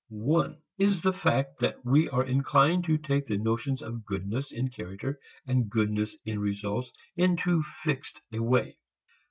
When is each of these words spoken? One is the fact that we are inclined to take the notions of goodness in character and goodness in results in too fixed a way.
One 0.09 0.57
is 0.79 1.03
the 1.03 1.13
fact 1.13 1.59
that 1.59 1.85
we 1.85 2.09
are 2.09 2.25
inclined 2.25 2.85
to 2.85 2.97
take 2.97 3.27
the 3.27 3.37
notions 3.37 3.83
of 3.83 4.03
goodness 4.03 4.51
in 4.51 4.69
character 4.71 5.19
and 5.45 5.69
goodness 5.69 6.17
in 6.25 6.39
results 6.39 6.91
in 7.15 7.37
too 7.37 7.61
fixed 7.61 8.19
a 8.33 8.41
way. 8.41 8.79